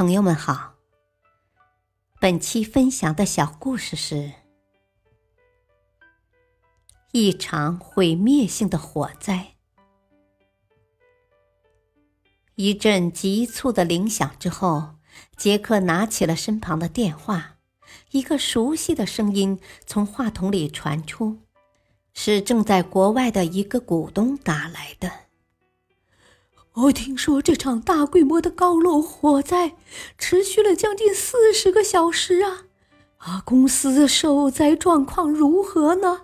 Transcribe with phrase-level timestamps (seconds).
[0.00, 0.76] 朋友们好，
[2.18, 4.32] 本期分享的小故事是：
[7.12, 9.56] 一场毁灭性的火灾。
[12.54, 14.94] 一阵急促的铃响之后，
[15.36, 17.58] 杰克拿起了身旁的电话，
[18.12, 21.40] 一个熟悉的声音从话筒里传出，
[22.14, 25.29] 是正在国外的一个股东打来的。
[26.74, 29.74] 我听说这场大规模的高楼火灾
[30.16, 32.64] 持续了将近四十个小时啊！
[33.18, 36.22] 啊，公司受灾状况如何呢？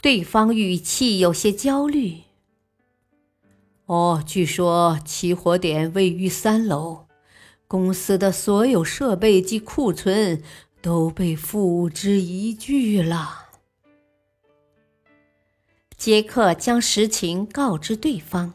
[0.00, 2.22] 对方语气有些焦虑。
[3.86, 7.06] 哦，据说起火点位于三楼，
[7.66, 10.42] 公司的所有设备及库存
[10.80, 13.48] 都被付之一炬了。
[16.02, 18.54] 杰克将实情告知对方，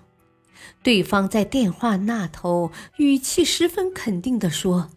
[0.84, 4.90] 对方在电话那头语气十分肯定地说：“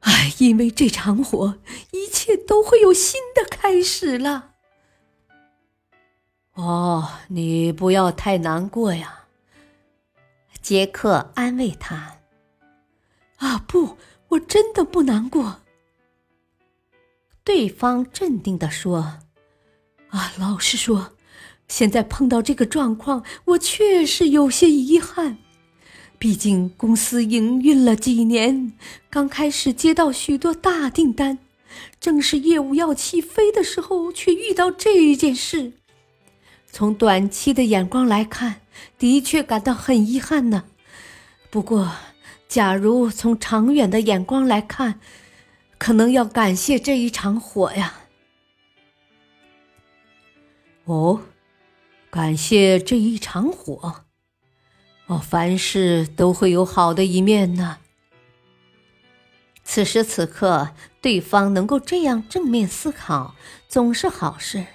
[0.00, 1.58] 哎，因为这场火，
[1.90, 4.52] 一切都会有新的开始了。”
[6.56, 9.24] 哦，你不要太难过呀，
[10.62, 12.20] 杰克安慰他。
[13.36, 15.60] “啊，不，我真的不难过。”
[17.44, 19.18] 对方镇定地说
[20.08, 21.12] ：“啊，老实说。”
[21.72, 25.38] 现在碰到这个状况，我确实有些遗憾。
[26.18, 28.74] 毕竟公司营运了几年，
[29.08, 31.38] 刚开始接到许多大订单，
[31.98, 35.72] 正是业务要起飞的时候，却遇到这一件事。
[36.70, 38.60] 从短期的眼光来看，
[38.98, 40.64] 的确感到很遗憾呢。
[41.48, 41.90] 不过，
[42.48, 45.00] 假如从长远的眼光来看，
[45.78, 47.94] 可能要感谢这一场火呀。
[50.84, 51.22] 哦。
[52.12, 54.04] 感谢这一场火，
[55.06, 57.78] 哦，凡事都会有好的一面呢。
[59.64, 63.34] 此时此刻，对方能够这样正面思考，
[63.66, 64.66] 总是好事。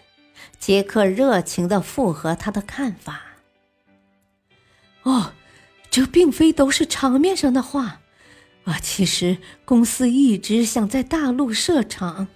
[0.57, 3.21] 杰克热情的附和他的看法。
[5.03, 5.33] 哦，
[5.91, 8.01] 这并非都是场面上的话，
[8.63, 12.29] 啊，其实公司一直想在大陆设厂，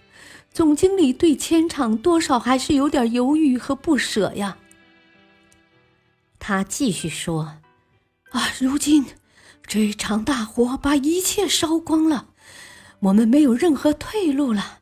[0.53, 4.59] 总经理对迁厂多少还是有点犹豫和不舍呀。
[6.43, 7.59] 他继续说
[8.33, 9.05] ：“啊，如今
[9.67, 12.29] 这场大火把一切烧光了，
[13.01, 14.79] 我们没有任何退路了，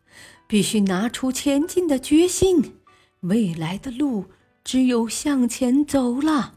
[0.47, 2.79] 必须拿出前进的决心。
[3.19, 4.27] 未来的路
[4.63, 6.53] 只有向前走了，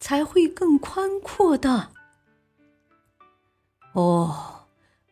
[0.00, 1.90] 才会更宽阔的。”
[3.92, 4.64] 哦，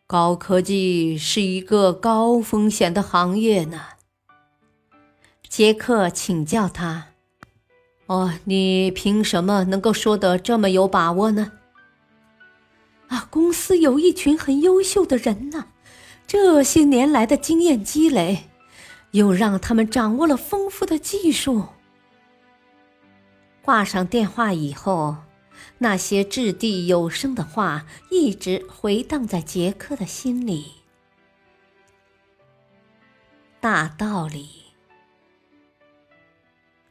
[0.07, 3.81] 高科技是一个高风险的行业呢。
[5.47, 7.09] 杰克请教他。
[8.07, 11.51] 哦，你凭什么能够说得这么有把握呢？
[13.09, 15.67] 啊，公司有一群很优秀的人呢，
[16.25, 18.45] 这些年来的经验积累，
[19.11, 21.65] 又让他们掌握了丰富的技术。
[23.61, 25.17] 挂上电话以后，
[25.79, 30.71] 那些掷地有声的话一直回荡在杰克的心里。
[33.59, 34.66] 大道理。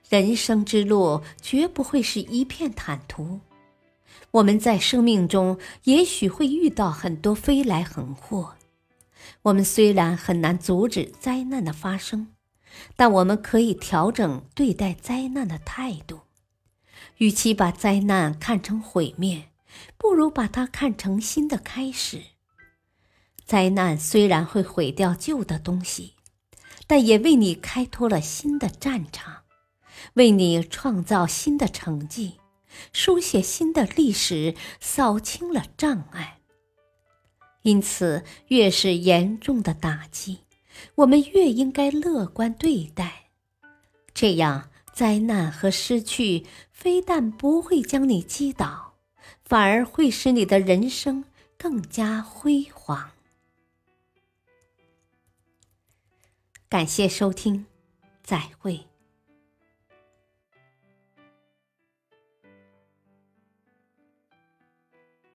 [0.09, 3.41] 人生之路绝不会是一片坦途，
[4.31, 8.55] 我们在生命中也许会遇到很多飞来横祸。
[9.43, 12.29] 我们虽然很难阻止灾难的发生，
[12.95, 16.21] 但我们可以调整对待灾难的态度。
[17.17, 19.49] 与其把灾难看成毁灭，
[19.97, 22.23] 不如把它看成新的开始。
[23.45, 26.15] 灾难虽然会毁掉旧的东西，
[26.87, 29.43] 但也为你开拓了新的战场。
[30.15, 32.39] 为你创造新的成绩，
[32.93, 36.41] 书写新的历史，扫清了障碍。
[37.63, 40.41] 因此，越是严重的打击，
[40.97, 43.31] 我们越应该乐观对待。
[44.15, 48.95] 这样，灾难和失去非但不会将你击倒，
[49.45, 51.25] 反而会使你的人生
[51.59, 53.11] 更加辉煌。
[56.69, 57.67] 感谢收听，
[58.23, 58.87] 再会。